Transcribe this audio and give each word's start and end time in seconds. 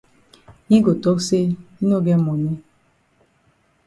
Yi 0.69 0.77
go 0.85 0.91
tok 1.03 1.19
say 1.27 1.43
yi 1.77 1.83
no 1.89 1.97
get 2.05 2.19
moni. 2.25 2.49